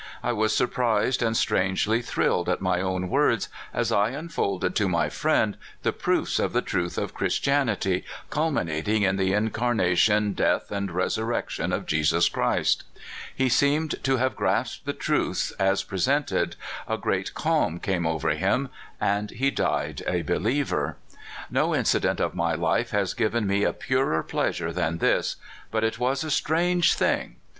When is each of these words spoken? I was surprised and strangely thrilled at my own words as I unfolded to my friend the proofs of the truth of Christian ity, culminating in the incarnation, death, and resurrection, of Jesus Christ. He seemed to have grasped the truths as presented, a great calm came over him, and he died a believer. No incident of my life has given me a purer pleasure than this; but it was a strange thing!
I 0.23 0.33
was 0.33 0.55
surprised 0.55 1.21
and 1.21 1.37
strangely 1.37 2.01
thrilled 2.01 2.49
at 2.49 2.59
my 2.59 2.81
own 2.81 3.07
words 3.07 3.49
as 3.71 3.91
I 3.91 4.09
unfolded 4.09 4.75
to 4.77 4.89
my 4.89 5.09
friend 5.09 5.55
the 5.83 5.93
proofs 5.93 6.39
of 6.39 6.53
the 6.53 6.61
truth 6.63 6.97
of 6.97 7.13
Christian 7.13 7.69
ity, 7.69 8.03
culminating 8.31 9.03
in 9.03 9.17
the 9.17 9.31
incarnation, 9.33 10.33
death, 10.33 10.71
and 10.71 10.89
resurrection, 10.89 11.71
of 11.71 11.85
Jesus 11.85 12.29
Christ. 12.29 12.83
He 13.35 13.47
seemed 13.47 14.01
to 14.03 14.17
have 14.17 14.35
grasped 14.35 14.87
the 14.87 14.93
truths 14.93 15.51
as 15.59 15.83
presented, 15.83 16.55
a 16.87 16.97
great 16.97 17.35
calm 17.35 17.77
came 17.77 18.07
over 18.07 18.29
him, 18.29 18.69
and 18.99 19.29
he 19.29 19.51
died 19.51 20.01
a 20.07 20.23
believer. 20.23 20.97
No 21.51 21.75
incident 21.75 22.19
of 22.19 22.33
my 22.33 22.55
life 22.55 22.89
has 22.89 23.13
given 23.13 23.45
me 23.45 23.63
a 23.63 23.71
purer 23.71 24.23
pleasure 24.23 24.73
than 24.73 24.97
this; 24.97 25.35
but 25.69 25.83
it 25.83 25.99
was 25.99 26.23
a 26.23 26.31
strange 26.31 26.95
thing! 26.95 27.35